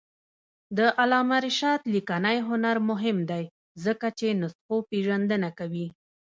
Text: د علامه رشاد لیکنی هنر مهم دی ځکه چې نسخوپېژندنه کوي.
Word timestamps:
د 0.77 0.79
علامه 0.99 1.37
رشاد 1.47 1.81
لیکنی 1.93 2.37
هنر 2.49 2.77
مهم 2.89 3.17
دی 3.31 3.43
ځکه 3.85 4.07
چې 4.19 4.27
نسخوپېژندنه 4.41 5.49
کوي. 5.59 5.87